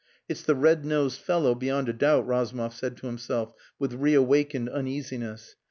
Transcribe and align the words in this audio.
"It's 0.27 0.41
the 0.41 0.55
red 0.55 0.83
nosed 0.83 1.19
fellow 1.21 1.53
beyond 1.53 1.87
a 1.87 1.93
doubt," 1.93 2.25
Razumov 2.25 2.73
said 2.73 2.97
to 2.97 3.05
himself, 3.05 3.53
with 3.77 3.93
reawakened 3.93 4.67
uneasiness. 4.67 5.55